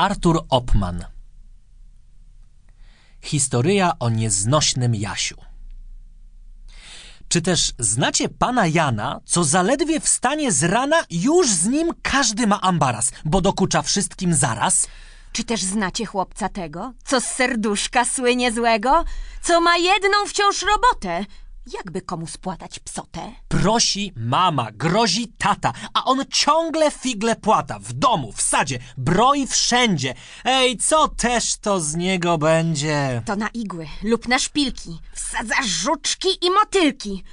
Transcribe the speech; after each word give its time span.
Artur 0.00 0.40
Opman 0.48 1.04
Historyja 3.22 3.92
o 3.98 4.10
nieznośnym 4.10 4.94
Jasiu 4.94 5.36
Czy 7.28 7.42
też 7.42 7.72
znacie 7.78 8.28
pana 8.28 8.66
Jana, 8.66 9.20
co 9.24 9.44
zaledwie 9.44 10.00
wstanie 10.00 10.52
z 10.52 10.62
rana, 10.62 10.96
już 11.10 11.50
z 11.50 11.66
nim 11.66 11.88
każdy 12.02 12.46
ma 12.46 12.60
ambaras, 12.60 13.12
bo 13.24 13.40
dokucza 13.40 13.82
wszystkim 13.82 14.34
zaraz? 14.34 14.86
Czy 15.32 15.44
też 15.44 15.62
znacie 15.62 16.06
chłopca 16.06 16.48
tego, 16.48 16.92
co 17.04 17.20
z 17.20 17.24
serduszka 17.24 18.04
słynie 18.04 18.52
złego, 18.52 19.04
co 19.42 19.60
ma 19.60 19.76
jedną 19.76 20.26
wciąż 20.28 20.62
robotę? 20.62 21.24
Jakby 21.74 22.02
komu 22.02 22.26
spłatać 22.26 22.78
psotę? 22.78 23.32
Prosi 23.48 24.12
mama, 24.16 24.68
grozi 24.72 25.28
tata, 25.38 25.72
a 25.94 26.04
on 26.04 26.24
ciągle 26.30 26.90
figle 26.90 27.36
płata. 27.36 27.78
W 27.78 27.92
domu, 27.92 28.32
w 28.32 28.42
sadzie, 28.42 28.78
broi 28.96 29.46
wszędzie. 29.46 30.14
Ej, 30.44 30.76
co 30.76 31.08
też 31.08 31.56
to 31.56 31.80
z 31.80 31.94
niego 31.94 32.38
będzie? 32.38 33.22
To 33.26 33.36
na 33.36 33.48
igły 33.48 33.86
lub 34.02 34.28
na 34.28 34.38
szpilki 34.38 34.98
wsadza 35.14 35.54
żuczki 35.66 36.28
i 36.46 36.50
motylki. 36.50 37.24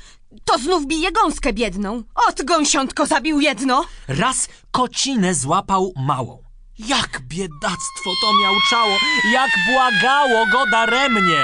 To 0.45 0.57
znów 0.57 0.85
bije 0.87 1.11
gąskę 1.11 1.53
biedną. 1.53 2.03
Ot, 2.29 2.43
gąsiątko 2.43 3.05
zabił 3.05 3.39
jedno. 3.39 3.85
Raz 4.07 4.47
kocinę 4.71 5.33
złapał 5.33 5.93
małą. 5.95 6.43
Jak 6.79 7.21
biedactwo 7.21 8.09
to 8.21 8.27
miałczało, 8.41 8.97
jak 9.33 9.49
błagało 9.67 10.45
go 10.51 10.71
daremnie. 10.71 11.37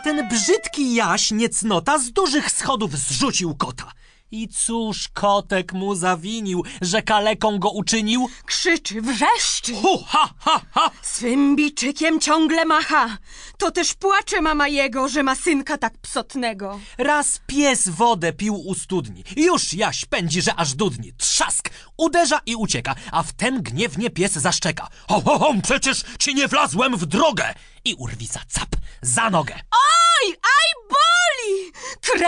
A 0.00 0.02
ten 0.02 0.28
brzydki 0.28 0.94
Jaś 0.94 1.30
niecnota 1.30 1.98
z 1.98 2.12
dużych 2.12 2.50
schodów 2.50 2.98
zrzucił 2.98 3.54
kota. 3.54 3.92
I 4.32 4.48
cóż 4.48 5.08
kotek 5.08 5.72
mu 5.72 5.94
zawinił, 5.94 6.64
że 6.82 7.02
kaleką 7.02 7.58
go 7.58 7.70
uczynił? 7.70 8.28
Krzyczy, 8.46 9.02
wrzeszczy. 9.02 9.74
Hu, 9.74 10.04
ha, 10.08 10.30
ha, 10.38 10.60
ha! 10.70 10.90
Swym 11.02 11.56
biczykiem 11.56 12.20
ciągle 12.20 12.64
macha. 12.64 13.18
To 13.58 13.70
też 13.70 13.94
płacze 13.94 14.40
mama 14.40 14.68
jego, 14.68 15.08
że 15.08 15.22
ma 15.22 15.34
synka 15.34 15.78
tak 15.78 15.98
psotnego. 15.98 16.80
Raz 16.98 17.40
pies 17.46 17.88
wodę 17.88 18.32
pił 18.32 18.54
u 18.54 18.74
studni. 18.74 19.24
Już 19.36 19.74
Jaś 19.74 20.04
pędzi, 20.04 20.42
że 20.42 20.54
aż 20.54 20.74
dudni. 20.74 21.12
Trzask! 21.12 21.70
Uderza 21.96 22.40
i 22.46 22.56
ucieka, 22.56 22.94
a 23.12 23.22
wtem 23.22 23.62
gniewnie 23.62 24.10
pies 24.10 24.32
zaszczeka. 24.32 24.88
Ho, 25.08 25.20
ho, 25.20 25.38
ho, 25.38 25.54
przecież 25.62 26.04
ci 26.18 26.34
nie 26.34 26.48
wlazłem 26.48 26.96
w 26.96 27.06
drogę! 27.06 27.54
I 27.84 27.94
urwica 27.94 28.40
cap 28.48 28.68
za 29.02 29.30
nogę. 29.30 29.54
Oj, 29.54 30.28
aj 30.32 30.88
boli! 30.90 31.29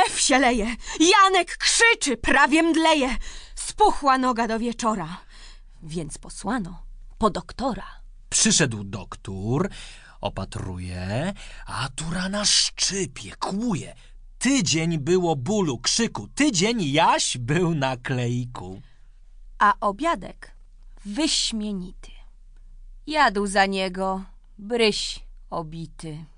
Krew 0.02 0.20
się 0.20 0.38
leje. 0.38 0.76
Janek 1.00 1.56
krzyczy, 1.56 2.16
prawie 2.16 2.62
mdleje. 2.62 3.16
Spuchła 3.54 4.18
noga 4.18 4.48
do 4.48 4.58
wieczora. 4.58 5.20
Więc 5.82 6.18
posłano 6.18 6.82
po 7.18 7.30
doktora. 7.30 7.86
Przyszedł 8.30 8.84
doktor, 8.84 9.70
opatruje, 10.20 11.32
a 11.66 11.88
tu 11.96 12.04
rana 12.10 12.44
szczypie, 12.44 13.36
kłuje. 13.36 13.94
Tydzień 14.38 14.98
było 14.98 15.36
bólu, 15.36 15.78
krzyku, 15.78 16.28
tydzień 16.34 16.92
Jaś 16.92 17.38
był 17.38 17.74
na 17.74 17.96
klejku. 17.96 18.82
A 19.58 19.74
obiadek 19.80 20.52
wyśmienity. 21.04 22.10
Jadł 23.06 23.46
za 23.46 23.66
niego 23.66 24.22
bryś 24.58 25.20
obity. 25.50 26.31